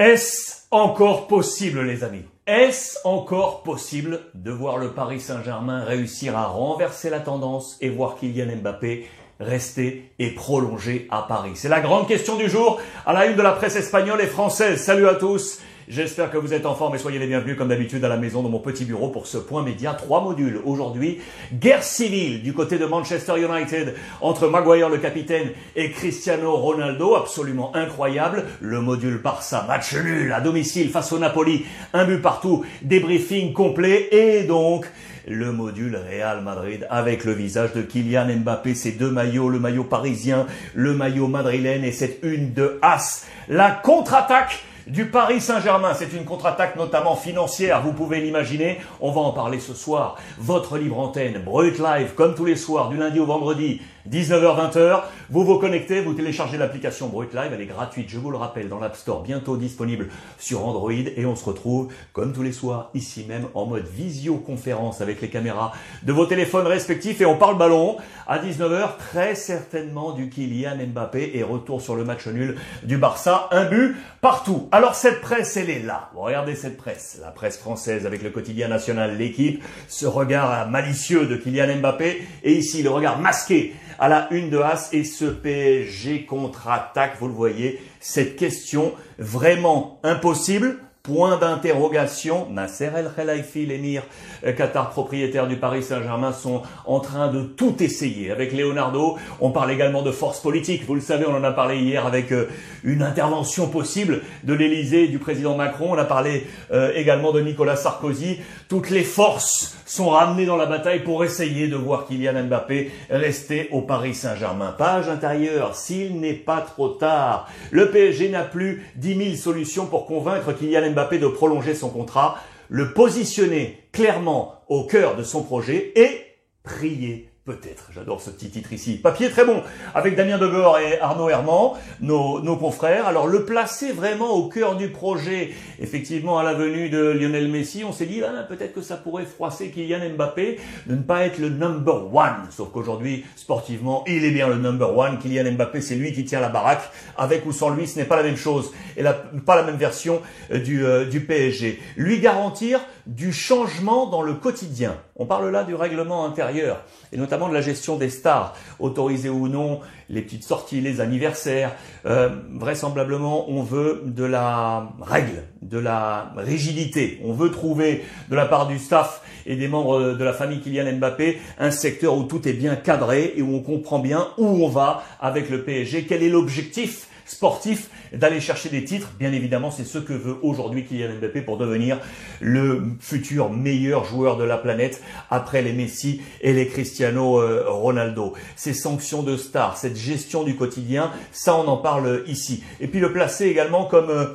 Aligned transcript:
Est-ce 0.00 0.62
encore 0.70 1.26
possible, 1.26 1.82
les 1.82 2.04
amis? 2.04 2.24
Est-ce 2.46 2.96
encore 3.04 3.62
possible 3.62 4.20
de 4.34 4.50
voir 4.50 4.78
le 4.78 4.92
Paris 4.92 5.20
Saint-Germain 5.20 5.84
réussir 5.84 6.38
à 6.38 6.46
renverser 6.46 7.10
la 7.10 7.20
tendance 7.20 7.76
et 7.82 7.90
voir 7.90 8.16
Kylian 8.16 8.56
Mbappé 8.62 9.06
rester 9.40 10.10
et 10.18 10.30
prolonger 10.30 11.06
à 11.10 11.26
Paris? 11.28 11.50
C'est 11.54 11.68
la 11.68 11.82
grande 11.82 12.08
question 12.08 12.36
du 12.36 12.48
jour 12.48 12.80
à 13.04 13.12
la 13.12 13.26
une 13.26 13.36
de 13.36 13.42
la 13.42 13.52
presse 13.52 13.76
espagnole 13.76 14.22
et 14.22 14.26
française. 14.26 14.82
Salut 14.82 15.06
à 15.06 15.16
tous 15.16 15.60
J'espère 15.90 16.30
que 16.30 16.36
vous 16.36 16.54
êtes 16.54 16.66
en 16.66 16.76
forme 16.76 16.94
et 16.94 16.98
soyez 16.98 17.18
les 17.18 17.26
bienvenus 17.26 17.56
comme 17.56 17.66
d'habitude 17.66 18.04
à 18.04 18.08
la 18.08 18.16
maison 18.16 18.42
dans 18.42 18.48
mon 18.48 18.60
petit 18.60 18.84
bureau 18.84 19.08
pour 19.08 19.26
ce 19.26 19.38
point 19.38 19.64
média. 19.64 19.92
Trois 19.92 20.22
modules 20.22 20.60
aujourd'hui. 20.64 21.18
Guerre 21.52 21.82
civile 21.82 22.44
du 22.44 22.52
côté 22.52 22.78
de 22.78 22.86
Manchester 22.86 23.32
United 23.36 23.96
entre 24.20 24.46
Maguire 24.46 24.88
le 24.88 24.98
capitaine 24.98 25.48
et 25.74 25.90
Cristiano 25.90 26.54
Ronaldo. 26.54 27.16
Absolument 27.16 27.74
incroyable. 27.74 28.44
Le 28.60 28.80
module 28.80 29.18
Barça, 29.18 29.64
match 29.66 29.96
nul 29.96 30.32
à 30.32 30.40
domicile 30.40 30.90
face 30.90 31.10
au 31.12 31.18
Napoli. 31.18 31.64
Un 31.92 32.04
but 32.04 32.22
partout. 32.22 32.64
Débriefing 32.82 33.52
complet 33.52 34.10
et 34.12 34.44
donc 34.44 34.86
le 35.26 35.50
module 35.50 35.96
Real 35.96 36.40
Madrid 36.40 36.86
avec 36.88 37.24
le 37.24 37.32
visage 37.32 37.72
de 37.72 37.82
Kylian 37.82 38.28
Mbappé, 38.28 38.76
ces 38.76 38.92
deux 38.92 39.10
maillots, 39.10 39.48
le 39.48 39.58
maillot 39.58 39.84
parisien, 39.84 40.46
le 40.72 40.94
maillot 40.94 41.26
madrilène 41.26 41.82
et 41.82 41.90
cette 41.90 42.20
une 42.22 42.52
de 42.52 42.78
As. 42.80 43.26
La 43.48 43.72
contre-attaque 43.72 44.60
du 44.90 45.06
Paris 45.06 45.40
Saint-Germain. 45.40 45.94
C'est 45.94 46.12
une 46.12 46.24
contre-attaque 46.24 46.76
notamment 46.76 47.14
financière, 47.14 47.80
vous 47.82 47.92
pouvez 47.92 48.20
l'imaginer. 48.20 48.80
On 49.00 49.12
va 49.12 49.20
en 49.20 49.32
parler 49.32 49.60
ce 49.60 49.72
soir. 49.72 50.16
Votre 50.38 50.78
libre 50.78 50.98
antenne, 50.98 51.40
Brut 51.44 51.78
Live, 51.78 52.14
comme 52.14 52.34
tous 52.34 52.44
les 52.44 52.56
soirs, 52.56 52.88
du 52.88 52.96
lundi 52.96 53.20
au 53.20 53.26
vendredi, 53.26 53.80
19h-20h. 54.10 55.02
Vous 55.30 55.44
vous 55.44 55.58
connectez, 55.58 56.00
vous 56.00 56.14
téléchargez 56.14 56.58
l'application 56.58 57.06
Brut 57.06 57.32
Live, 57.32 57.52
elle 57.54 57.60
est 57.60 57.66
gratuite, 57.66 58.08
je 58.08 58.18
vous 58.18 58.32
le 58.32 58.36
rappelle, 58.36 58.68
dans 58.68 58.80
l'App 58.80 58.96
Store, 58.96 59.22
bientôt 59.22 59.56
disponible 59.56 60.08
sur 60.38 60.66
Android. 60.66 60.90
Et 60.90 61.24
on 61.24 61.36
se 61.36 61.44
retrouve, 61.44 61.92
comme 62.12 62.32
tous 62.32 62.42
les 62.42 62.52
soirs, 62.52 62.90
ici 62.94 63.24
même, 63.28 63.46
en 63.54 63.66
mode 63.66 63.86
visioconférence 63.86 65.00
avec 65.00 65.20
les 65.20 65.28
caméras 65.28 65.72
de 66.02 66.12
vos 66.12 66.26
téléphones 66.26 66.66
respectifs. 66.66 67.20
Et 67.20 67.26
on 67.26 67.36
parle 67.36 67.56
ballon 67.56 67.98
à 68.26 68.38
19h, 68.38 68.96
très 68.98 69.36
certainement 69.36 70.12
du 70.12 70.28
Kylian 70.28 70.76
Mbappé 70.92 71.32
et 71.34 71.44
retour 71.44 71.80
sur 71.80 71.94
le 71.94 72.04
match 72.04 72.26
nul 72.26 72.56
du 72.82 72.96
Barça. 72.96 73.48
Un 73.52 73.66
but 73.66 73.94
partout. 74.20 74.68
Alors 74.72 74.96
cette 74.96 75.20
presse, 75.20 75.56
elle 75.56 75.70
est 75.70 75.82
là. 75.82 76.10
regardez 76.16 76.56
cette 76.56 76.76
presse, 76.76 77.18
la 77.22 77.30
presse 77.30 77.58
française 77.58 78.06
avec 78.06 78.22
le 78.22 78.30
quotidien 78.30 78.66
national, 78.66 79.16
l'équipe, 79.16 79.62
ce 79.86 80.06
regard 80.06 80.68
malicieux 80.68 81.26
de 81.26 81.36
Kylian 81.36 81.76
Mbappé. 81.76 82.22
Et 82.42 82.54
ici, 82.54 82.82
le 82.82 82.90
regard 82.90 83.20
masqué 83.20 83.74
à 84.00 84.08
la 84.08 84.32
une 84.32 84.50
de 84.50 84.58
As 84.58 84.92
et 84.92 85.04
ce 85.04 85.26
PSG 85.26 86.24
contre-attaque, 86.24 87.16
vous 87.20 87.28
le 87.28 87.34
voyez, 87.34 87.80
cette 88.00 88.36
question 88.36 88.94
vraiment 89.18 90.00
impossible 90.02 90.78
Point 91.02 91.38
d'interrogation, 91.38 92.46
Nasser 92.50 92.90
El 92.94 93.10
Khelaifi, 93.16 93.64
l'émir 93.64 94.02
euh, 94.44 94.52
Qatar 94.52 94.90
propriétaire 94.90 95.46
du 95.46 95.56
Paris 95.56 95.82
Saint-Germain, 95.82 96.30
sont 96.30 96.60
en 96.84 97.00
train 97.00 97.28
de 97.28 97.40
tout 97.40 97.82
essayer. 97.82 98.30
Avec 98.30 98.52
Leonardo, 98.52 99.16
on 99.40 99.50
parle 99.50 99.70
également 99.70 100.02
de 100.02 100.10
force 100.10 100.40
politique. 100.40 100.84
Vous 100.86 100.94
le 100.94 101.00
savez, 101.00 101.24
on 101.26 101.34
en 101.34 101.42
a 101.42 101.52
parlé 101.52 101.78
hier 101.78 102.04
avec 102.04 102.32
euh, 102.32 102.50
une 102.84 103.00
intervention 103.02 103.68
possible 103.68 104.20
de 104.44 104.52
l'Élysée 104.52 105.08
du 105.08 105.18
président 105.18 105.56
Macron. 105.56 105.92
On 105.92 105.98
a 105.98 106.04
parlé 106.04 106.46
euh, 106.70 106.92
également 106.94 107.32
de 107.32 107.40
Nicolas 107.40 107.76
Sarkozy. 107.76 108.38
Toutes 108.68 108.90
les 108.90 109.02
forces 109.02 109.78
sont 109.86 110.10
ramenées 110.10 110.46
dans 110.46 110.56
la 110.56 110.66
bataille 110.66 111.00
pour 111.02 111.24
essayer 111.24 111.66
de 111.66 111.74
voir 111.74 112.06
Kylian 112.06 112.44
Mbappé 112.44 112.92
rester 113.10 113.68
au 113.72 113.80
Paris 113.80 114.14
Saint-Germain. 114.14 114.72
Page 114.76 115.08
intérieure, 115.08 115.74
s'il 115.74 116.20
n'est 116.20 116.34
pas 116.34 116.60
trop 116.60 116.90
tard. 116.90 117.48
Le 117.72 117.90
PSG 117.90 118.28
n'a 118.28 118.44
plus 118.44 118.86
10 118.96 119.16
000 119.16 119.34
solutions 119.34 119.86
pour 119.86 120.06
convaincre 120.06 120.52
Kylian 120.52 120.89
Mbappé 120.90 121.18
de 121.18 121.26
prolonger 121.26 121.74
son 121.74 121.90
contrat, 121.90 122.38
le 122.68 122.92
positionner 122.92 123.88
clairement 123.92 124.62
au 124.68 124.84
cœur 124.84 125.16
de 125.16 125.22
son 125.22 125.42
projet 125.42 125.92
et 125.96 126.20
prier 126.62 127.29
Peut-être, 127.50 127.90
j'adore 127.92 128.20
ce 128.20 128.30
petit 128.30 128.48
titre 128.48 128.72
ici. 128.72 128.96
Papier 128.96 129.28
très 129.28 129.44
bon, 129.44 129.60
avec 129.92 130.14
Damien 130.14 130.38
Degor 130.38 130.78
et 130.78 131.00
Arnaud 131.00 131.28
Herman, 131.28 131.72
nos, 132.00 132.56
confrères. 132.56 133.08
Alors 133.08 133.26
le 133.26 133.44
placer 133.44 133.90
vraiment 133.90 134.30
au 134.30 134.48
cœur 134.48 134.76
du 134.76 134.86
projet, 134.90 135.50
effectivement 135.80 136.38
à 136.38 136.44
la 136.44 136.54
venue 136.54 136.90
de 136.90 136.98
Lionel 137.10 137.48
Messi, 137.48 137.82
on 137.82 137.90
s'est 137.90 138.06
dit 138.06 138.22
ah, 138.22 138.44
peut-être 138.44 138.72
que 138.72 138.82
ça 138.82 138.96
pourrait 138.96 139.24
froisser 139.24 139.70
Kylian 139.70 140.10
Mbappé 140.14 140.60
de 140.86 140.94
ne 140.94 141.02
pas 141.02 141.26
être 141.26 141.38
le 141.38 141.48
number 141.48 142.14
one. 142.14 142.46
Sauf 142.50 142.70
qu'aujourd'hui, 142.70 143.24
sportivement, 143.34 144.04
il 144.06 144.24
est 144.24 144.30
bien 144.30 144.46
le 144.46 144.54
number 144.54 144.96
one. 144.96 145.18
Kylian 145.18 145.50
Mbappé, 145.50 145.80
c'est 145.80 145.96
lui 145.96 146.12
qui 146.12 146.24
tient 146.24 146.38
la 146.38 146.50
baraque. 146.50 146.88
Avec 147.18 147.44
ou 147.46 147.52
sans 147.52 147.70
lui, 147.70 147.88
ce 147.88 147.98
n'est 147.98 148.04
pas 148.04 148.16
la 148.16 148.22
même 148.22 148.36
chose 148.36 148.70
et 148.96 149.02
pas 149.44 149.56
la 149.56 149.64
même 149.64 149.76
version 149.76 150.22
euh, 150.52 150.60
du, 150.60 150.86
euh, 150.86 151.04
du 151.04 151.18
PSG. 151.18 151.80
Lui 151.96 152.20
garantir 152.20 152.78
du 153.10 153.32
changement 153.32 154.06
dans 154.06 154.22
le 154.22 154.34
quotidien. 154.34 154.96
On 155.16 155.26
parle 155.26 155.50
là 155.50 155.64
du 155.64 155.74
règlement 155.74 156.24
intérieur 156.24 156.84
et 157.12 157.16
notamment 157.16 157.48
de 157.48 157.54
la 157.54 157.60
gestion 157.60 157.96
des 157.96 158.08
stars, 158.08 158.56
autorisées 158.78 159.28
ou 159.28 159.48
non, 159.48 159.80
les 160.08 160.22
petites 160.22 160.44
sorties, 160.44 160.80
les 160.80 161.00
anniversaires. 161.00 161.72
Euh, 162.06 162.28
vraisemblablement, 162.54 163.50
on 163.50 163.62
veut 163.62 164.02
de 164.06 164.22
la 164.22 164.92
règle, 165.00 165.42
de 165.60 165.78
la 165.78 166.32
rigidité. 166.36 167.20
On 167.24 167.32
veut 167.32 167.50
trouver 167.50 168.04
de 168.28 168.36
la 168.36 168.46
part 168.46 168.68
du 168.68 168.78
staff 168.78 169.22
et 169.44 169.56
des 169.56 169.66
membres 169.66 170.12
de 170.12 170.24
la 170.24 170.32
famille 170.32 170.60
Kylian 170.60 170.92
Mbappé 170.96 171.40
un 171.58 171.72
secteur 171.72 172.16
où 172.16 172.22
tout 172.22 172.46
est 172.46 172.52
bien 172.52 172.76
cadré 172.76 173.32
et 173.36 173.42
où 173.42 173.56
on 173.56 173.60
comprend 173.60 173.98
bien 173.98 174.28
où 174.38 174.64
on 174.64 174.68
va 174.68 175.02
avec 175.20 175.50
le 175.50 175.64
PSG, 175.64 176.06
quel 176.06 176.22
est 176.22 176.28
l'objectif 176.28 177.08
sportif 177.30 177.90
d'aller 178.12 178.40
chercher 178.40 178.68
des 178.70 178.84
titres. 178.84 179.12
Bien 179.18 179.32
évidemment, 179.32 179.70
c'est 179.70 179.84
ce 179.84 179.98
que 179.98 180.12
veut 180.12 180.36
aujourd'hui 180.42 180.84
Kylian 180.84 181.14
Mbappé 181.20 181.42
pour 181.42 181.58
devenir 181.58 182.00
le 182.40 182.82
futur 182.98 183.50
meilleur 183.50 184.04
joueur 184.04 184.36
de 184.36 184.44
la 184.44 184.58
planète 184.58 185.00
après 185.30 185.62
les 185.62 185.72
Messi 185.72 186.20
et 186.40 186.52
les 186.52 186.66
Cristiano 186.66 187.40
euh, 187.40 187.64
Ronaldo. 187.68 188.34
Ces 188.56 188.74
sanctions 188.74 189.22
de 189.22 189.36
stars, 189.36 189.76
cette 189.76 189.96
gestion 189.96 190.42
du 190.42 190.56
quotidien, 190.56 191.12
ça 191.30 191.56
on 191.56 191.68
en 191.68 191.76
parle 191.76 192.24
ici. 192.26 192.64
Et 192.80 192.88
puis 192.88 192.98
le 192.98 193.12
placer 193.12 193.46
également 193.46 193.84
comme 193.84 194.10
euh, 194.10 194.26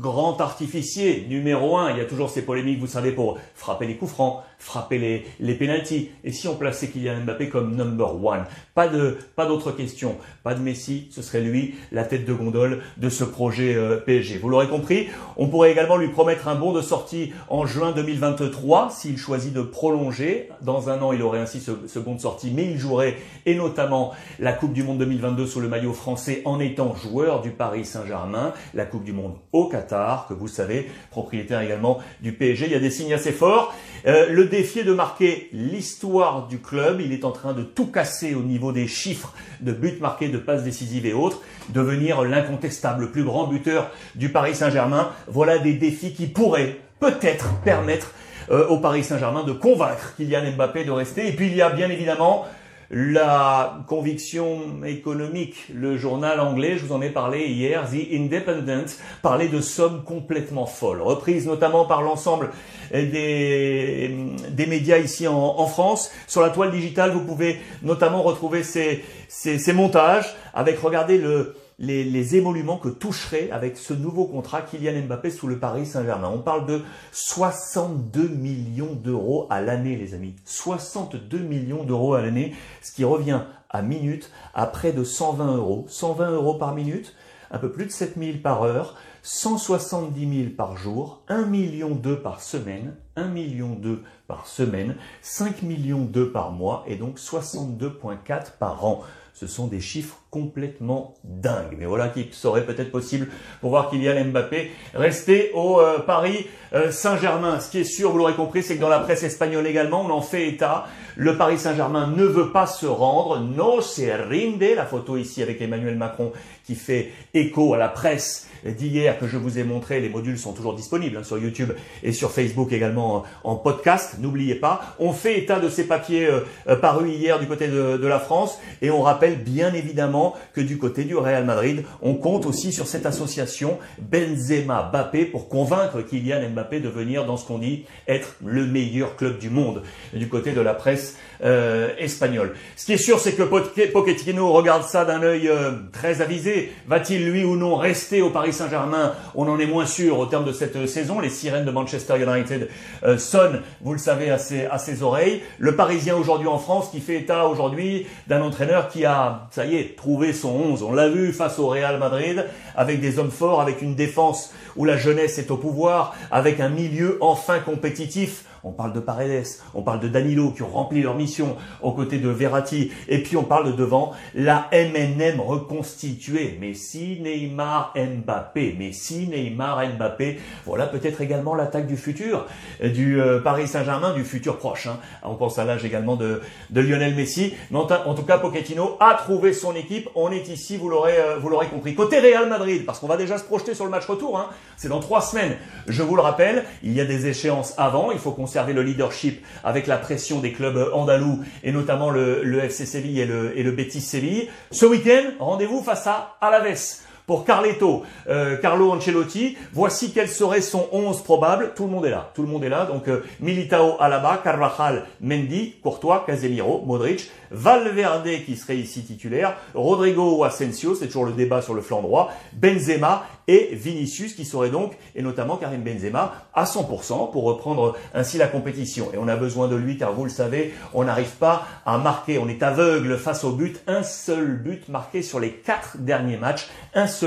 grand 0.00 0.40
artificier 0.40 1.26
numéro 1.28 1.76
un. 1.76 1.90
Il 1.90 1.98
y 1.98 2.00
a 2.00 2.04
toujours 2.04 2.30
ces 2.30 2.42
polémiques, 2.42 2.78
vous 2.78 2.86
savez, 2.86 3.12
pour 3.12 3.38
frapper 3.54 3.86
les 3.86 3.96
coups 3.96 4.12
francs, 4.12 4.42
frapper 4.60 4.98
les, 4.98 5.26
les 5.40 5.54
pénalties. 5.54 6.10
Et 6.22 6.30
si 6.30 6.46
on 6.46 6.54
plaçait 6.54 6.88
Kylian 6.88 7.22
Mbappé 7.24 7.48
comme 7.48 7.74
number 7.74 8.22
one? 8.24 8.44
Pas 8.74 8.86
de, 8.86 9.16
pas 9.34 9.46
d'autre 9.46 9.72
question. 9.72 10.16
Pas 10.44 10.54
de 10.54 10.60
Messi, 10.60 11.08
ce 11.10 11.22
serait 11.22 11.40
lui, 11.40 11.74
la 11.90 12.04
tête 12.04 12.24
de 12.24 12.32
gondole 12.32 12.82
de 12.98 13.08
ce 13.08 13.24
projet 13.24 13.74
euh, 13.74 13.96
PSG. 13.96 14.38
Vous 14.38 14.48
l'aurez 14.48 14.68
compris, 14.68 15.08
on 15.36 15.48
pourrait 15.48 15.72
également 15.72 15.96
lui 15.96 16.08
promettre 16.08 16.46
un 16.46 16.54
bon 16.54 16.72
de 16.72 16.82
sortie 16.82 17.32
en 17.48 17.66
juin 17.66 17.92
2023 17.92 18.90
s'il 18.90 19.18
choisit 19.18 19.52
de 19.52 19.62
prolonger. 19.62 20.48
Dans 20.60 20.90
un 20.90 21.00
an, 21.02 21.12
il 21.12 21.22
aurait 21.22 21.40
ainsi 21.40 21.60
ce, 21.60 21.72
ce 21.86 21.98
bon 21.98 22.14
de 22.14 22.20
sortie, 22.20 22.52
mais 22.54 22.64
il 22.64 22.78
jouerait 22.78 23.16
et 23.46 23.54
notamment 23.54 24.12
la 24.38 24.52
Coupe 24.52 24.72
du 24.72 24.82
Monde 24.82 24.98
2022 24.98 25.46
sous 25.46 25.60
le 25.60 25.68
maillot 25.68 25.92
français 25.92 26.42
en 26.44 26.60
étant 26.60 26.94
joueur 26.94 27.40
du 27.40 27.50
Paris 27.50 27.84
Saint-Germain, 27.84 28.52
la 28.74 28.84
Coupe 28.84 29.04
du 29.04 29.12
Monde 29.12 29.34
au 29.52 29.68
Qatar 29.68 30.26
que 30.28 30.34
vous 30.34 30.48
savez, 30.48 30.90
propriétaire 31.10 31.60
également 31.60 31.98
du 32.20 32.32
PSG. 32.32 32.66
Il 32.66 32.72
y 32.72 32.74
a 32.74 32.80
des 32.80 32.90
signes 32.90 33.14
assez 33.14 33.32
forts. 33.32 33.74
Euh, 34.06 34.28
le 34.30 34.46
défi 34.46 34.80
est 34.80 34.84
de 34.84 34.92
marquer 34.92 35.48
l'histoire 35.52 36.46
du 36.48 36.58
club. 36.58 37.00
Il 37.00 37.12
est 37.12 37.24
en 37.24 37.32
train 37.32 37.52
de 37.52 37.62
tout 37.62 37.86
casser 37.86 38.34
au 38.34 38.42
niveau 38.42 38.72
des 38.72 38.86
chiffres 38.86 39.34
de 39.60 39.72
buts 39.72 39.98
marqués, 40.00 40.28
de 40.28 40.38
passes 40.38 40.62
décisives 40.62 41.06
et 41.06 41.12
autres, 41.12 41.40
devenir 41.68 42.22
l'incontestable, 42.22 43.02
le 43.02 43.10
plus 43.10 43.24
grand 43.24 43.46
buteur 43.46 43.90
du 44.14 44.30
Paris 44.30 44.54
Saint-Germain. 44.54 45.10
Voilà 45.28 45.58
des 45.58 45.74
défis 45.74 46.12
qui 46.12 46.26
pourraient 46.26 46.76
peut-être 46.98 47.54
permettre 47.64 48.12
euh, 48.50 48.66
au 48.68 48.78
Paris 48.78 49.04
Saint-Germain 49.04 49.44
de 49.44 49.52
convaincre 49.52 50.14
Kylian 50.16 50.52
Mbappé 50.56 50.84
de 50.84 50.90
rester. 50.90 51.28
Et 51.28 51.32
puis 51.32 51.46
il 51.46 51.54
y 51.54 51.62
a 51.62 51.70
bien 51.70 51.88
évidemment 51.88 52.46
la 52.90 53.84
conviction 53.86 54.84
économique. 54.84 55.66
Le 55.72 55.96
journal 55.96 56.40
anglais, 56.40 56.76
je 56.76 56.84
vous 56.84 56.92
en 56.92 57.00
ai 57.00 57.10
parlé 57.10 57.46
hier, 57.46 57.88
The 57.88 58.12
Independent, 58.12 58.86
parlait 59.22 59.48
de 59.48 59.60
sommes 59.60 60.02
complètement 60.02 60.66
folles, 60.66 61.00
reprises 61.00 61.46
notamment 61.46 61.84
par 61.84 62.02
l'ensemble 62.02 62.50
des, 62.92 64.14
des 64.50 64.66
médias 64.66 64.98
ici 64.98 65.28
en, 65.28 65.66
France. 65.66 66.10
Sur 66.26 66.42
la 66.42 66.50
toile 66.50 66.72
digitale, 66.72 67.12
vous 67.12 67.24
pouvez 67.24 67.60
notamment 67.82 68.22
retrouver 68.22 68.64
ces, 68.64 69.04
ces, 69.28 69.58
ces 69.58 69.72
montages 69.72 70.34
avec, 70.52 70.80
regardez, 70.80 71.16
le, 71.16 71.54
les, 71.80 72.36
émoluments 72.36 72.76
que 72.78 72.90
toucherait 72.90 73.50
avec 73.50 73.78
ce 73.78 73.94
nouveau 73.94 74.26
contrat 74.26 74.60
Kylian 74.62 75.06
Mbappé 75.06 75.30
sous 75.30 75.46
le 75.46 75.58
Paris 75.58 75.86
Saint-Germain. 75.86 76.30
On 76.32 76.42
parle 76.42 76.66
de 76.66 76.82
62 77.12 78.28
millions 78.28 78.94
d'euros 78.94 79.46
à 79.48 79.62
l'année, 79.62 79.96
les 79.96 80.14
amis. 80.14 80.36
62 80.44 81.38
millions 81.38 81.84
d'euros 81.84 82.14
à 82.14 82.20
l'année, 82.20 82.54
ce 82.82 82.92
qui 82.92 83.04
revient 83.04 83.40
à 83.70 83.82
minute 83.82 84.30
à 84.54 84.66
près 84.66 84.92
de 84.92 85.02
120 85.02 85.56
euros. 85.56 85.86
120 85.88 86.32
euros 86.32 86.54
par 86.54 86.74
minute, 86.74 87.14
un 87.50 87.58
peu 87.58 87.72
plus 87.72 87.86
de 87.86 87.90
7000 87.90 88.42
par 88.42 88.62
heure, 88.62 88.96
170 89.22 90.42
000 90.44 90.50
par 90.56 90.76
jour, 90.76 91.22
1 91.28 91.46
million 91.46 91.90
2 91.94 92.20
par 92.20 92.42
semaine, 92.42 92.94
1 93.16 93.28
million 93.28 93.70
2 93.70 94.02
par 94.28 94.46
semaine, 94.46 94.96
5 95.22 95.62
millions 95.62 96.04
2 96.04 96.30
par 96.30 96.52
mois 96.52 96.84
et 96.86 96.96
donc 96.96 97.18
62,4 97.18 98.58
par 98.58 98.84
an. 98.84 99.02
Ce 99.32 99.46
sont 99.46 99.66
des 99.66 99.80
chiffres 99.80 100.19
complètement 100.30 101.14
dingues. 101.24 101.76
Mais 101.78 101.86
voilà 101.86 102.08
qui 102.08 102.28
serait 102.32 102.64
peut-être 102.64 102.90
possible 102.90 103.28
pour 103.60 103.70
voir 103.70 103.90
Kylian 103.90 104.26
Mbappé 104.26 104.70
rester 104.94 105.50
au 105.54 105.80
euh, 105.80 105.98
Paris 105.98 106.46
euh, 106.72 106.90
Saint-Germain. 106.90 107.60
Ce 107.60 107.70
qui 107.70 107.80
est 107.80 107.84
sûr, 107.84 108.10
vous 108.12 108.18
l'aurez 108.18 108.34
compris, 108.34 108.62
c'est 108.62 108.76
que 108.76 108.80
dans 108.80 108.88
la 108.88 109.00
presse 109.00 109.22
espagnole 109.22 109.66
également, 109.66 110.02
on 110.02 110.10
en 110.10 110.22
fait 110.22 110.48
état. 110.48 110.86
Le 111.16 111.36
Paris 111.36 111.58
Saint-Germain 111.58 112.12
ne 112.16 112.24
veut 112.24 112.52
pas 112.52 112.66
se 112.66 112.86
rendre. 112.86 113.40
No 113.40 113.80
se 113.80 114.02
rinde. 114.02 114.76
La 114.76 114.86
photo 114.86 115.16
ici 115.16 115.42
avec 115.42 115.60
Emmanuel 115.60 115.96
Macron 115.96 116.32
qui 116.64 116.76
fait 116.76 117.10
écho 117.34 117.74
à 117.74 117.78
la 117.78 117.88
presse 117.88 118.48
d'hier 118.64 119.18
que 119.18 119.26
je 119.26 119.36
vous 119.36 119.58
ai 119.58 119.64
montré. 119.64 120.00
Les 120.00 120.08
modules 120.08 120.38
sont 120.38 120.52
toujours 120.52 120.74
disponibles 120.74 121.16
hein, 121.16 121.24
sur 121.24 121.38
YouTube 121.38 121.72
et 122.02 122.12
sur 122.12 122.30
Facebook 122.30 122.72
également 122.72 123.24
en, 123.44 123.56
podcast. 123.56 124.16
N'oubliez 124.20 124.54
pas, 124.54 124.94
on 124.98 125.12
fait 125.12 125.38
état 125.38 125.58
de 125.58 125.68
ces 125.68 125.84
papiers 125.84 126.26
euh, 126.26 126.40
euh, 126.68 126.76
parus 126.76 127.12
hier 127.12 127.38
du 127.38 127.46
côté 127.46 127.68
de, 127.68 128.06
la 128.06 128.18
France 128.18 128.58
et 128.82 128.90
on 128.90 129.02
rappelle 129.02 129.42
bien 129.42 129.72
évidemment 129.72 130.19
que 130.54 130.60
du 130.60 130.78
côté 130.78 131.04
du 131.04 131.16
Real 131.16 131.44
Madrid, 131.44 131.84
on 132.02 132.14
compte 132.14 132.46
aussi 132.46 132.72
sur 132.72 132.86
cette 132.86 133.06
association 133.06 133.78
Benzema-Mbappé 134.00 135.26
pour 135.26 135.48
convaincre 135.48 136.02
Kylian 136.02 136.50
Mbappé 136.50 136.80
de 136.80 136.88
venir 136.88 137.26
dans 137.26 137.36
ce 137.36 137.46
qu'on 137.46 137.58
dit 137.58 137.84
être 138.08 138.36
le 138.44 138.66
meilleur 138.66 139.16
club 139.16 139.38
du 139.38 139.50
monde 139.50 139.82
du 140.12 140.28
côté 140.28 140.52
de 140.52 140.60
la 140.60 140.74
presse 140.74 141.16
euh, 141.42 141.88
espagnole. 141.98 142.54
Ce 142.76 142.84
qui 142.84 142.92
est 142.92 142.98
sûr, 142.98 143.18
c'est 143.18 143.32
que 143.32 143.42
Pochettino 143.42 144.52
regarde 144.52 144.82
ça 144.82 145.04
d'un 145.04 145.22
œil 145.22 145.48
euh, 145.48 145.72
très 145.92 146.20
avisé. 146.20 146.72
Va-t-il 146.86 147.24
lui 147.24 147.44
ou 147.44 147.56
non 147.56 147.76
rester 147.76 148.20
au 148.20 148.30
Paris 148.30 148.52
Saint-Germain, 148.52 149.14
on 149.34 149.48
en 149.48 149.58
est 149.58 149.66
moins 149.66 149.86
sûr 149.86 150.18
au 150.18 150.26
terme 150.26 150.44
de 150.44 150.52
cette 150.52 150.76
euh, 150.76 150.86
saison. 150.86 151.18
Les 151.18 151.30
sirènes 151.30 151.64
de 151.64 151.70
Manchester 151.70 152.14
United 152.20 152.68
sonnent, 153.16 153.62
vous 153.80 153.92
le 153.92 153.98
savez, 153.98 154.30
à 154.30 154.38
ses, 154.38 154.66
à 154.66 154.78
ses 154.78 155.02
oreilles. 155.02 155.40
Le 155.58 155.76
Parisien 155.76 156.16
aujourd'hui 156.16 156.48
en 156.48 156.58
France 156.58 156.90
qui 156.90 157.00
fait 157.00 157.16
état 157.16 157.46
aujourd'hui 157.46 158.06
d'un 158.26 158.42
entraîneur 158.42 158.88
qui 158.88 159.04
a, 159.04 159.48
ça 159.50 159.64
y 159.64 159.76
est, 159.76 159.96
trouvé 159.96 160.09
son 160.32 160.50
11. 160.50 160.82
On 160.82 160.92
l'a 160.92 161.08
vu 161.08 161.32
face 161.32 161.58
au 161.58 161.68
Real 161.68 161.98
Madrid, 161.98 162.46
avec 162.76 163.00
des 163.00 163.18
hommes 163.18 163.30
forts, 163.30 163.60
avec 163.60 163.82
une 163.82 163.94
défense 163.94 164.52
où 164.76 164.84
la 164.84 164.96
jeunesse 164.96 165.38
est 165.38 165.50
au 165.50 165.56
pouvoir, 165.56 166.14
avec 166.30 166.60
un 166.60 166.68
milieu 166.68 167.18
enfin 167.20 167.58
compétitif 167.60 168.44
on 168.64 168.72
parle 168.72 168.92
de 168.92 169.00
Paredes, 169.00 169.46
on 169.74 169.82
parle 169.82 170.00
de 170.00 170.08
Danilo 170.08 170.50
qui 170.50 170.62
ont 170.62 170.68
rempli 170.68 171.02
leur 171.02 171.14
mission 171.14 171.56
aux 171.82 171.92
côtés 171.92 172.18
de 172.18 172.28
Verratti, 172.28 172.90
et 173.08 173.22
puis 173.22 173.36
on 173.36 173.44
parle 173.44 173.72
de 173.72 173.72
devant 173.72 174.12
la 174.34 174.68
MNM 174.72 175.40
reconstituée. 175.40 176.58
Messi, 176.60 177.18
Neymar, 177.20 177.94
Mbappé, 177.96 178.74
Messi, 178.78 179.26
Neymar, 179.26 179.82
Mbappé. 179.96 180.38
Voilà 180.66 180.86
peut-être 180.86 181.20
également 181.20 181.54
l'attaque 181.54 181.86
du 181.86 181.96
futur 181.96 182.46
du 182.82 183.20
euh, 183.20 183.40
Paris 183.40 183.68
Saint-Germain, 183.68 184.12
du 184.14 184.24
futur 184.24 184.58
proche. 184.58 184.86
Hein. 184.86 184.98
On 185.22 185.34
pense 185.34 185.58
à 185.58 185.64
l'âge 185.64 185.84
également 185.84 186.16
de, 186.16 186.42
Lionel 186.74 187.14
Messi. 187.14 187.54
En, 187.72 188.14
tout 188.14 188.24
cas, 188.24 188.38
Pochettino 188.38 188.96
a 189.00 189.14
trouvé 189.14 189.52
son 189.52 189.74
équipe. 189.74 190.08
On 190.14 190.30
est 190.30 190.48
ici, 190.48 190.76
vous 190.76 190.88
l'aurez, 190.88 191.18
euh, 191.18 191.36
vous 191.38 191.48
l'aurez 191.48 191.68
compris. 191.68 191.94
Côté 191.94 192.20
Real 192.20 192.48
Madrid, 192.48 192.84
parce 192.84 192.98
qu'on 192.98 193.06
va 193.06 193.16
déjà 193.16 193.38
se 193.38 193.44
projeter 193.44 193.74
sur 193.74 193.84
le 193.84 193.90
match 193.90 194.06
retour. 194.06 194.38
Hein. 194.38 194.48
C'est 194.76 194.88
dans 194.88 195.00
trois 195.00 195.20
semaines. 195.20 195.56
Je 195.86 196.02
vous 196.02 196.16
le 196.16 196.22
rappelle, 196.22 196.64
il 196.82 196.92
y 196.92 197.00
a 197.00 197.04
des 197.04 197.26
échéances 197.26 197.74
avant. 197.78 198.12
Il 198.12 198.18
faut 198.18 198.32
qu'on 198.32 198.46
conserver 198.50 198.72
le 198.72 198.82
leadership 198.82 199.46
avec 199.62 199.86
la 199.86 199.96
pression 199.96 200.40
des 200.40 200.50
clubs 200.50 200.90
andalous 200.92 201.38
et 201.62 201.70
notamment 201.70 202.10
le, 202.10 202.42
le 202.42 202.58
FC 202.64 202.84
Séville 202.84 203.20
et 203.20 203.26
le, 203.26 203.56
et 203.56 203.62
le 203.62 203.76
Séville. 204.00 204.48
Ce 204.72 204.86
week-end, 204.86 205.30
rendez-vous 205.38 205.84
face 205.84 206.08
à 206.08 206.36
Alaves 206.40 206.96
pour 207.30 207.44
Carletto, 207.44 208.02
euh, 208.28 208.56
Carlo 208.56 208.90
Ancelotti. 208.90 209.56
Voici 209.72 210.10
quel 210.12 210.28
serait 210.28 210.60
son 210.60 210.88
11 210.90 211.22
probable. 211.22 211.74
Tout 211.76 211.84
le 211.84 211.90
monde 211.90 212.04
est 212.04 212.10
là. 212.10 212.32
Tout 212.34 212.42
le 212.42 212.48
monde 212.48 212.64
est 212.64 212.68
là. 212.68 212.86
Donc 212.86 213.06
euh, 213.06 213.22
Militao, 213.38 213.94
Alaba, 214.00 214.40
Carvajal, 214.42 215.06
Mendy, 215.20 215.76
Courtois, 215.80 216.24
Casemiro, 216.26 216.82
Modric, 216.84 217.30
Valverde 217.50 218.28
qui 218.46 218.56
serait 218.56 218.76
ici 218.76 219.02
titulaire, 219.02 219.56
Rodrigo 219.74 220.38
ou 220.38 220.44
Asensio, 220.44 220.94
c'est 220.94 221.06
toujours 221.06 221.24
le 221.24 221.32
débat 221.32 221.62
sur 221.62 221.74
le 221.74 221.82
flanc 221.82 222.00
droit, 222.00 222.32
Benzema 222.52 223.24
et 223.48 223.70
Vinicius 223.72 224.34
qui 224.34 224.44
serait 224.44 224.70
donc, 224.70 224.92
et 225.16 225.22
notamment 225.22 225.56
Karim 225.56 225.82
Benzema, 225.82 226.46
à 226.54 226.64
100% 226.64 227.32
pour 227.32 227.44
reprendre 227.44 227.96
ainsi 228.14 228.38
la 228.38 228.46
compétition. 228.46 229.08
Et 229.12 229.18
on 229.18 229.26
a 229.26 229.34
besoin 229.34 229.66
de 229.66 229.74
lui 229.74 229.98
car 229.98 230.12
vous 230.12 230.24
le 230.24 230.30
savez, 230.30 230.72
on 230.94 231.04
n'arrive 231.04 231.36
pas 231.36 231.66
à 231.84 231.98
marquer, 231.98 232.38
on 232.38 232.48
est 232.48 232.62
aveugle 232.62 233.18
face 233.18 233.42
au 233.42 233.50
but, 233.50 233.80
un 233.88 234.04
seul 234.04 234.56
but 234.56 234.88
marqué 234.88 235.22
sur 235.22 235.40
les 235.40 235.50
quatre 235.50 235.98
derniers 235.98 236.36
matchs, 236.36 236.68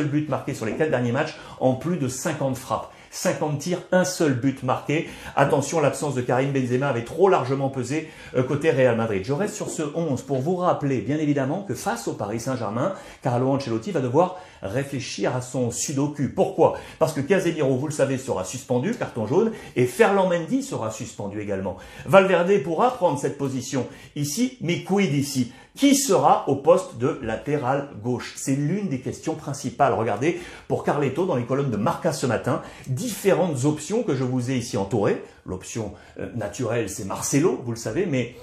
but 0.02 0.30
marqué 0.30 0.54
sur 0.54 0.66
les 0.66 0.74
quatre 0.74 0.90
derniers 0.90 1.12
matchs 1.12 1.36
en 1.60 1.74
plus 1.74 1.98
de 1.98 2.08
50 2.08 2.58
frappes. 2.58 2.92
50 3.14 3.60
tirs, 3.60 3.80
un 3.92 4.06
seul 4.06 4.34
but 4.34 4.64
marqué. 4.64 5.08
Attention, 5.36 5.80
l'absence 5.80 6.16
de 6.16 6.22
Karim 6.22 6.52
Benzema 6.52 6.90
avait 6.90 7.04
trop 7.04 7.30
largement 7.30 7.70
pesé 7.70 8.10
euh, 8.36 8.42
côté 8.42 8.72
Real 8.72 8.98
Madrid. 8.98 9.24
Je 9.24 9.34
reste 9.34 9.54
sur 9.54 9.70
ce 9.70 9.84
11 9.94 10.24
pour 10.24 10.40
vous 10.40 10.56
rappeler, 10.56 11.02
bien 11.02 11.18
évidemment, 11.18 11.62
que 11.62 11.76
face 11.76 12.08
au 12.08 12.14
Paris 12.14 12.40
Saint-Germain, 12.40 12.94
Carlo 13.22 13.50
Ancelotti 13.52 13.92
va 13.92 14.00
devoir 14.00 14.40
réfléchir 14.64 15.36
à 15.36 15.42
son 15.42 15.70
sudoku. 15.70 16.30
Pourquoi? 16.36 16.74
Parce 16.98 17.14
que 17.14 17.22
Casemiro, 17.22 17.76
vous 17.76 17.88
le 17.88 17.94
savez, 17.94 18.18
sera 18.18 18.44
suspendu, 18.44 18.96
carton 18.96 19.28
jaune, 19.28 19.52
et 19.76 19.86
Ferland 19.86 20.30
Mendy 20.30 20.64
sera 20.64 20.90
suspendu 20.90 21.40
également. 21.40 21.78
Valverde 22.06 22.64
pourra 22.64 22.96
prendre 22.96 23.20
cette 23.20 23.38
position 23.38 23.86
ici, 24.16 24.58
mais 24.62 24.84
quid 24.84 25.14
ici? 25.14 25.54
Qui 25.76 25.96
sera 25.96 26.48
au 26.48 26.56
poste 26.56 26.98
de 26.98 27.20
latéral 27.22 27.90
gauche? 28.04 28.34
C'est 28.36 28.56
l'une 28.56 28.90
des 28.90 29.00
questions 29.00 29.36
principales. 29.36 29.94
Regardez, 29.94 30.40
pour 30.68 30.84
Carletto, 30.84 31.26
dans 31.26 31.36
les 31.36 31.46
colonnes 31.46 31.72
de 31.72 31.78
Marca 31.78 32.14
ce 32.14 32.26
matin, 32.26 32.62
différentes 32.88 33.66
options 33.66 34.04
que 34.04 34.16
je 34.16 34.24
vous 34.24 34.52
ai 34.52 34.58
ici 34.58 34.78
entourées. 34.78 35.24
L'option 35.46 35.94
euh, 36.20 36.30
naturelle, 36.36 36.90
c'est 36.90 37.06
Marcelo, 37.06 37.60
vous 37.64 37.72
le 37.72 37.78
savez, 37.78 38.06
mais 38.06 38.36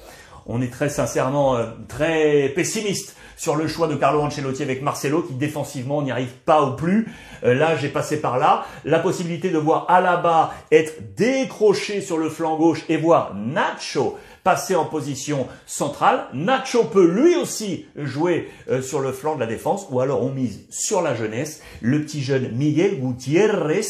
on 0.51 0.61
est 0.61 0.71
très 0.71 0.89
sincèrement 0.89 1.57
euh, 1.57 1.67
très 1.89 2.51
pessimiste 2.55 3.15
sur 3.37 3.57
le 3.57 3.69
choix 3.69 3.87
de 3.87 3.95
Carlo 3.95 4.21
Ancelotti 4.21 4.63
avec 4.63 4.83
Marcelo 4.83 5.23
qui 5.23 5.33
défensivement 5.33 6.03
n'y 6.03 6.11
arrive 6.11 6.33
pas 6.45 6.63
ou 6.63 6.77
plus. 6.77 7.09
Euh, 7.45 7.55
là, 7.55 7.77
j'ai 7.77 7.89
passé 7.89 8.21
par 8.21 8.37
là. 8.39 8.67
La 8.85 8.99
possibilité 8.99 9.49
de 9.49 9.57
voir 9.57 9.87
Alaba 9.89 10.53
être 10.71 11.15
décroché 11.17 12.03
sur 12.03 12.19
le 12.19 12.29
flanc 12.29 12.59
gauche 12.59 12.85
et 12.91 12.99
voir 12.99 13.35
Nacho 13.35 14.19
passer 14.45 14.75
en 14.75 14.85
position 14.85 15.47
centrale. 15.67 16.27
Nacho 16.35 16.85
peut 16.85 17.07
lui 17.07 17.37
aussi 17.37 17.87
jouer 17.97 18.51
euh, 18.69 18.83
sur 18.83 19.01
le 19.01 19.13
flanc 19.13 19.37
de 19.37 19.41
la 19.41 19.47
défense 19.47 19.87
ou 19.91 20.01
alors 20.01 20.23
on 20.23 20.31
mise 20.31 20.67
sur 20.69 21.01
la 21.01 21.15
jeunesse, 21.15 21.63
le 21.81 22.03
petit 22.03 22.23
jeune 22.23 22.51
Miguel 22.53 23.01
Gutiérrez 23.01 23.81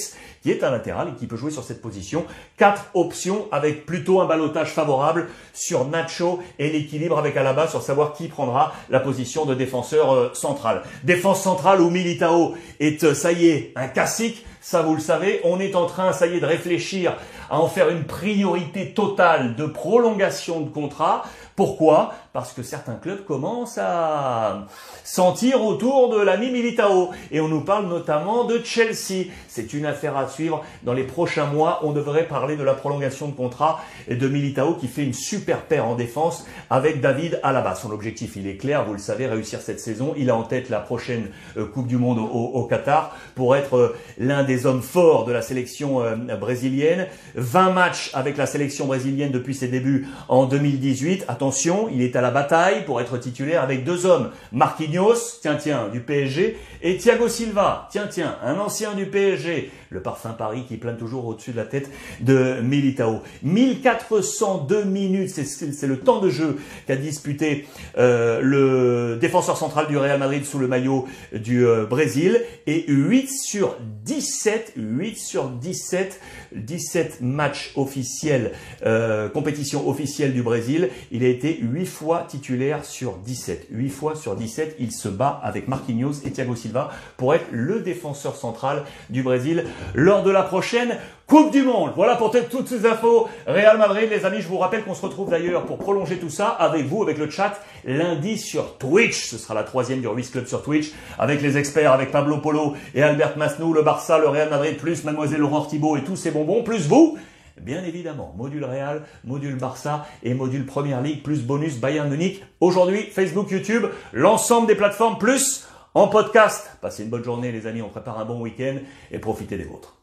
qui 0.42 0.50
est 0.50 0.64
un 0.64 0.70
latéral 0.70 1.08
et 1.08 1.18
qui 1.18 1.26
peut 1.26 1.36
jouer 1.36 1.50
sur 1.50 1.64
cette 1.64 1.82
position. 1.82 2.24
Quatre 2.56 2.86
options 2.94 3.46
avec 3.52 3.84
plutôt 3.86 4.20
un 4.20 4.26
balotage 4.26 4.70
favorable 4.70 5.28
sur 5.52 5.86
Nacho 5.86 6.40
et 6.58 6.70
l'équilibre 6.70 7.18
avec 7.18 7.36
Alaba 7.36 7.68
sur 7.68 7.82
savoir 7.82 8.14
qui 8.14 8.28
prendra 8.28 8.72
la 8.88 9.00
position 9.00 9.44
de 9.44 9.54
défenseur 9.54 10.14
euh, 10.14 10.30
central. 10.34 10.82
Défense 11.04 11.42
centrale 11.42 11.80
où 11.80 11.90
Militao 11.90 12.54
est, 12.78 13.04
euh, 13.04 13.14
ça 13.14 13.32
y 13.32 13.48
est, 13.48 13.72
un 13.76 13.88
classique. 13.88 14.46
Ça, 14.62 14.82
vous 14.82 14.94
le 14.94 15.00
savez, 15.00 15.40
on 15.44 15.58
est 15.58 15.74
en 15.74 15.86
train, 15.86 16.12
ça 16.12 16.26
y 16.26 16.36
est, 16.36 16.40
de 16.40 16.46
réfléchir 16.46 17.16
à 17.48 17.58
en 17.58 17.66
faire 17.66 17.88
une 17.88 18.04
priorité 18.04 18.92
totale 18.92 19.56
de 19.56 19.64
prolongation 19.64 20.60
de 20.60 20.68
contrat. 20.68 21.24
Pourquoi? 21.56 22.14
Parce 22.32 22.52
que 22.52 22.62
certains 22.62 22.94
clubs 22.94 23.24
commencent 23.24 23.78
à 23.78 24.66
sentir 25.04 25.64
autour 25.64 26.10
de 26.10 26.20
l'ami 26.20 26.50
Militao. 26.50 27.10
Et 27.30 27.40
on 27.40 27.48
nous 27.48 27.62
parle 27.62 27.88
notamment 27.88 28.44
de 28.44 28.60
Chelsea. 28.64 29.26
C'est 29.48 29.72
une 29.72 29.86
affaire 29.86 30.16
à 30.16 30.28
suivre. 30.28 30.64
Dans 30.84 30.92
les 30.92 31.04
prochains 31.04 31.46
mois, 31.46 31.80
on 31.82 31.92
devrait 31.92 32.28
parler 32.28 32.56
de 32.56 32.62
la 32.62 32.74
prolongation 32.74 33.28
de 33.28 33.32
contrat 33.32 33.80
de 34.08 34.28
Militao 34.28 34.74
qui 34.74 34.88
fait 34.88 35.02
une 35.02 35.12
super 35.12 35.62
paire 35.62 35.86
en 35.86 35.94
défense 35.94 36.46
avec 36.70 37.00
David 37.00 37.40
Alaba. 37.42 37.74
Son 37.74 37.90
objectif, 37.90 38.36
il 38.36 38.46
est 38.46 38.56
clair, 38.56 38.84
vous 38.84 38.92
le 38.92 38.98
savez, 38.98 39.26
réussir 39.26 39.60
cette 39.60 39.80
saison. 39.80 40.14
Il 40.16 40.30
a 40.30 40.36
en 40.36 40.42
tête 40.42 40.68
la 40.68 40.80
prochaine 40.80 41.28
euh, 41.56 41.66
Coupe 41.66 41.86
du 41.86 41.96
Monde 41.96 42.18
au, 42.18 42.64
Qatar 42.64 43.16
pour 43.34 43.56
être 43.56 43.76
euh, 43.76 43.96
l'un 44.18 44.44
des 44.44 44.66
hommes 44.66 44.82
forts 44.82 45.24
de 45.24 45.32
la 45.32 45.42
sélection 45.42 46.02
euh, 46.02 46.16
brésilienne. 46.36 47.06
20 47.34 47.70
matchs 47.70 48.10
avec 48.14 48.36
la 48.36 48.46
sélection 48.46 48.86
brésilienne 48.86 49.30
depuis 49.30 49.54
ses 49.54 49.68
débuts 49.68 50.06
en 50.28 50.46
2018. 50.46 51.24
Attention, 51.40 51.88
il 51.90 52.02
est 52.02 52.16
à 52.16 52.20
la 52.20 52.30
bataille 52.30 52.84
pour 52.84 53.00
être 53.00 53.16
titulaire 53.16 53.62
avec 53.62 53.82
deux 53.82 54.04
hommes. 54.04 54.28
Marquinhos, 54.52 55.38
tiens 55.40 55.56
tiens, 55.56 55.88
du 55.90 56.00
PSG, 56.00 56.58
et 56.82 56.98
Thiago 56.98 57.28
Silva, 57.28 57.88
tiens 57.90 58.08
tiens, 58.10 58.36
un 58.44 58.58
ancien 58.58 58.92
du 58.92 59.06
PSG. 59.06 59.70
Le 59.88 60.02
parfum 60.02 60.30
Paris 60.30 60.64
qui 60.68 60.76
plane 60.76 60.98
toujours 60.98 61.26
au-dessus 61.26 61.50
de 61.50 61.56
la 61.56 61.64
tête 61.64 61.90
de 62.20 62.60
Militao. 62.60 63.22
1402 63.42 64.84
minutes, 64.84 65.30
c'est 65.30 65.86
le 65.86 65.98
temps 65.98 66.20
de 66.20 66.28
jeu 66.28 66.58
qu'a 66.86 66.96
disputé 66.96 67.66
euh, 67.98 68.40
le 68.40 69.18
défenseur 69.18 69.56
central 69.56 69.88
du 69.88 69.96
Real 69.96 70.18
Madrid 70.18 70.44
sous 70.44 70.58
le 70.58 70.68
maillot 70.68 71.08
du 71.32 71.66
euh, 71.66 71.86
Brésil. 71.86 72.40
Et 72.66 72.84
8 72.86 73.30
sur 73.30 73.78
17, 74.04 74.74
8 74.76 75.16
sur 75.16 75.48
17, 75.48 76.20
17 76.52 77.18
matchs 77.22 77.72
officiels, 77.74 78.52
euh, 78.86 79.28
compétition 79.28 79.88
officielle 79.88 80.34
du 80.34 80.42
Brésil. 80.42 80.90
Il 81.10 81.24
a 81.24 81.29
été 81.30 81.58
8 81.60 81.86
fois 81.86 82.24
titulaire 82.28 82.84
sur 82.84 83.16
17. 83.16 83.68
8 83.70 83.88
fois 83.88 84.14
sur 84.16 84.36
17, 84.36 84.76
il 84.78 84.92
se 84.92 85.08
bat 85.08 85.40
avec 85.42 85.68
Marquinhos 85.68 86.24
et 86.24 86.30
Thiago 86.30 86.54
Silva 86.54 86.90
pour 87.16 87.34
être 87.34 87.46
le 87.50 87.80
défenseur 87.80 88.36
central 88.36 88.84
du 89.08 89.22
Brésil 89.22 89.64
lors 89.94 90.22
de 90.22 90.30
la 90.30 90.42
prochaine 90.42 90.96
Coupe 91.30 91.52
du 91.52 91.62
Monde. 91.62 91.92
Voilà 91.94 92.16
pour 92.16 92.32
toutes 92.32 92.66
ces 92.66 92.86
infos. 92.86 93.28
Real 93.46 93.78
Madrid, 93.78 94.08
les 94.10 94.24
amis, 94.24 94.40
je 94.40 94.48
vous 94.48 94.58
rappelle 94.58 94.82
qu'on 94.82 94.94
se 94.94 95.02
retrouve 95.02 95.30
d'ailleurs 95.30 95.64
pour 95.64 95.78
prolonger 95.78 96.18
tout 96.18 96.28
ça 96.28 96.48
avec 96.48 96.86
vous, 96.86 97.04
avec 97.04 97.18
le 97.18 97.30
chat, 97.30 97.60
lundi 97.84 98.36
sur 98.36 98.78
Twitch. 98.78 99.26
Ce 99.26 99.38
sera 99.38 99.54
la 99.54 99.62
troisième 99.62 100.00
du 100.00 100.08
Ruiz 100.08 100.28
Club 100.28 100.46
sur 100.46 100.60
Twitch, 100.62 100.90
avec 101.20 101.40
les 101.40 101.56
experts, 101.56 101.92
avec 101.92 102.10
Pablo 102.10 102.38
Polo 102.38 102.74
et 102.96 103.02
Albert 103.04 103.38
Masnou, 103.38 103.72
le 103.72 103.82
Barça, 103.82 104.18
le 104.18 104.28
Real 104.28 104.50
Madrid, 104.50 104.76
plus 104.76 105.04
Mademoiselle 105.04 105.38
Laurent 105.38 105.64
Thibault 105.64 105.96
et 105.96 106.02
tous 106.02 106.16
ces 106.16 106.32
bonbons, 106.32 106.64
plus 106.64 106.88
vous. 106.88 107.16
Bien 107.60 107.84
évidemment, 107.84 108.34
module 108.36 108.64
Real, 108.64 109.02
module 109.24 109.56
Barça 109.56 110.06
et 110.22 110.32
module 110.32 110.64
Première 110.64 111.02
Ligue, 111.02 111.22
plus 111.22 111.42
bonus 111.42 111.78
Bayern 111.78 112.08
Munich. 112.08 112.42
Aujourd'hui, 112.60 113.02
Facebook, 113.02 113.50
YouTube, 113.50 113.86
l'ensemble 114.12 114.66
des 114.66 114.74
plateformes, 114.74 115.18
plus 115.18 115.68
en 115.94 116.08
podcast. 116.08 116.70
Passez 116.80 117.04
une 117.04 117.10
bonne 117.10 117.24
journée 117.24 117.52
les 117.52 117.66
amis, 117.66 117.82
on 117.82 117.88
prépare 117.88 118.18
un 118.18 118.24
bon 118.24 118.40
week-end 118.40 118.76
et 119.10 119.18
profitez 119.18 119.58
des 119.58 119.64
vôtres. 119.64 119.99